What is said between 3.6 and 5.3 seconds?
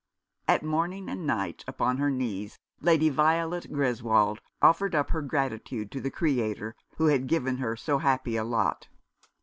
Greswold offered up her